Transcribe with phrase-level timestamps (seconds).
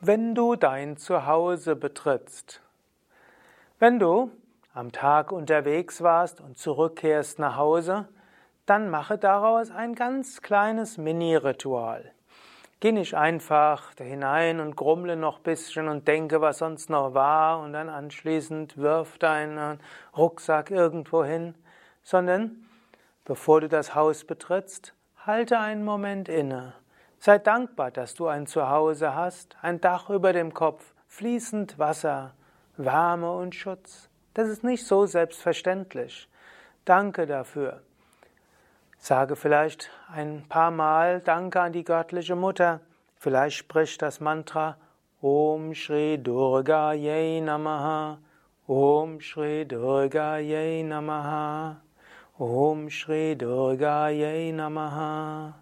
[0.00, 2.60] Wenn du dein Zuhause betrittst.
[3.78, 4.30] Wenn du
[4.74, 8.06] am Tag unterwegs warst und zurückkehrst nach Hause,
[8.66, 12.12] dann mache daraus ein ganz kleines Mini-Ritual.
[12.80, 17.14] Geh nicht einfach da hinein und grummle noch ein bisschen und denke, was sonst noch
[17.14, 19.80] war und dann anschließend wirf deinen
[20.14, 21.54] Rucksack irgendwo hin,
[22.02, 22.66] sondern
[23.24, 24.92] bevor du das Haus betrittst,
[25.24, 26.74] halte einen Moment inne
[27.18, 32.34] Sei dankbar, dass du ein Zuhause hast, ein Dach über dem Kopf, fließend Wasser,
[32.76, 34.08] Wärme und Schutz.
[34.34, 36.28] Das ist nicht so selbstverständlich.
[36.84, 37.80] Danke dafür.
[38.98, 42.80] Sage vielleicht ein paar Mal Danke an die göttliche Mutter.
[43.16, 44.76] Vielleicht sprich das Mantra
[45.22, 48.18] Om Shri Durga Ye Namaha.
[48.68, 51.76] Om Shri Durga Ye Namaha.
[52.38, 55.54] Om Shri Durga Ye Namaha.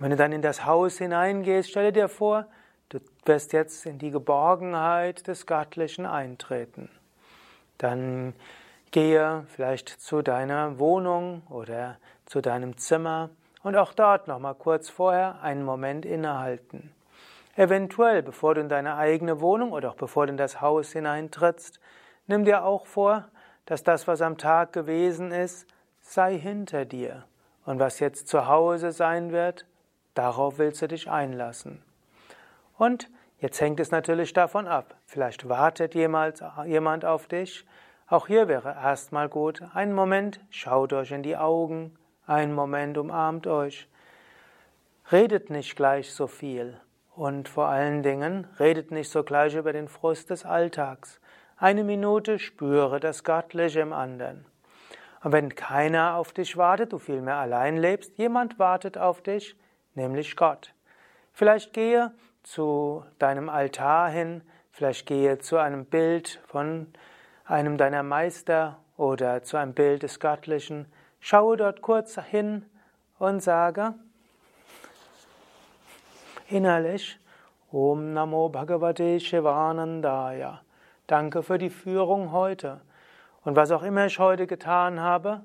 [0.00, 2.46] Wenn du dann in das Haus hineingehst, stelle dir vor,
[2.88, 6.88] du wirst jetzt in die Geborgenheit des Göttlichen eintreten.
[7.76, 8.32] Dann
[8.92, 13.28] gehe vielleicht zu deiner Wohnung oder zu deinem Zimmer
[13.62, 16.94] und auch dort nochmal kurz vorher einen Moment innehalten.
[17.54, 21.78] Eventuell, bevor du in deine eigene Wohnung oder auch bevor du in das Haus hineintrittst,
[22.26, 23.28] nimm dir auch vor,
[23.66, 25.66] dass das, was am Tag gewesen ist,
[26.00, 27.26] sei hinter dir.
[27.66, 29.66] Und was jetzt zu Hause sein wird,
[30.14, 31.82] Darauf willst du dich einlassen.
[32.76, 34.96] Und jetzt hängt es natürlich davon ab.
[35.06, 37.64] Vielleicht wartet jemand, jemand auf dich.
[38.06, 43.46] Auch hier wäre erstmal gut, einen Moment schaut euch in die Augen, einen Moment umarmt
[43.46, 43.88] euch.
[45.12, 46.80] Redet nicht gleich so viel
[47.14, 51.20] und vor allen Dingen redet nicht so gleich über den Frust des Alltags.
[51.56, 54.46] Eine Minute spüre das Göttliche im anderen.
[55.22, 59.54] Und wenn keiner auf dich wartet, du vielmehr allein lebst, jemand wartet auf dich,
[60.00, 60.72] nämlich Gott.
[61.32, 62.12] Vielleicht gehe
[62.42, 66.86] zu deinem Altar hin, vielleicht gehe zu einem Bild von
[67.44, 70.86] einem deiner Meister oder zu einem Bild des Göttlichen,
[71.20, 72.64] schaue dort kurz hin
[73.18, 73.94] und sage
[76.48, 77.18] innerlich
[77.72, 80.60] Om Namo Bhagavate Shivanandaya.
[81.06, 82.80] Danke für die Führung heute.
[83.44, 85.42] Und was auch immer ich heute getan habe,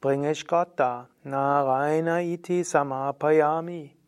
[0.00, 1.08] bringe ich Gott da.
[1.24, 4.03] Narayana iti samapayami.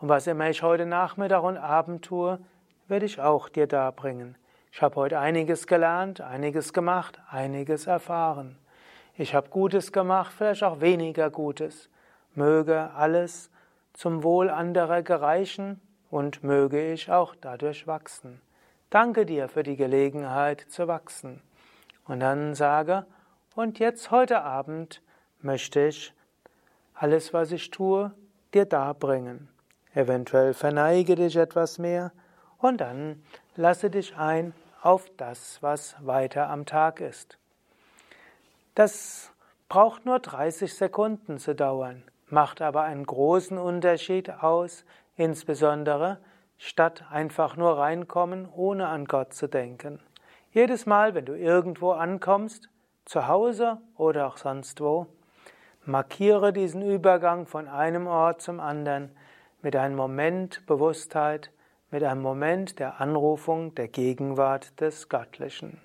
[0.00, 2.38] Und was immer ich heute Nachmittag und Abend tue,
[2.88, 4.36] werde ich auch dir darbringen.
[4.72, 8.56] Ich habe heute einiges gelernt, einiges gemacht, einiges erfahren.
[9.16, 11.90] Ich habe Gutes gemacht, vielleicht auch weniger Gutes.
[12.34, 13.50] Möge alles
[13.92, 18.40] zum Wohl anderer gereichen und möge ich auch dadurch wachsen.
[18.88, 21.42] Danke dir für die Gelegenheit zu wachsen.
[22.06, 23.04] Und dann sage,
[23.54, 25.02] und jetzt heute Abend
[25.42, 26.14] möchte ich
[26.94, 28.12] alles, was ich tue,
[28.54, 29.48] dir darbringen.
[29.94, 32.12] Eventuell verneige dich etwas mehr
[32.58, 33.22] und dann
[33.56, 37.38] lasse dich ein auf das, was weiter am Tag ist.
[38.74, 39.32] Das
[39.68, 44.84] braucht nur 30 Sekunden zu dauern, macht aber einen großen Unterschied aus,
[45.16, 46.18] insbesondere
[46.56, 50.00] statt einfach nur reinkommen, ohne an Gott zu denken.
[50.52, 52.68] Jedes Mal, wenn du irgendwo ankommst,
[53.04, 55.06] zu Hause oder auch sonst wo,
[55.84, 59.10] Markiere diesen Übergang von einem Ort zum anderen
[59.62, 61.50] mit einem Moment Bewusstheit,
[61.90, 65.80] mit einem Moment der Anrufung der Gegenwart des Göttlichen.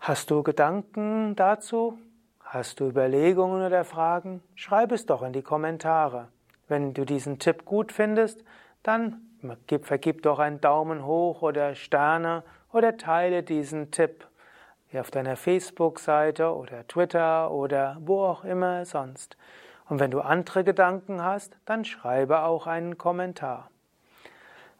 [0.00, 1.98] Hast du Gedanken dazu?
[2.40, 4.42] Hast du Überlegungen oder Fragen?
[4.56, 6.28] Schreib es doch in die Kommentare.
[6.68, 8.44] Wenn du diesen Tipp gut findest,
[8.82, 9.22] dann
[9.82, 12.42] vergib doch einen Daumen hoch oder Sterne
[12.72, 14.26] oder teile diesen Tipp
[14.92, 19.36] auf deiner Facebook-Seite oder Twitter oder wo auch immer sonst.
[19.92, 23.70] Und wenn du andere Gedanken hast, dann schreibe auch einen Kommentar.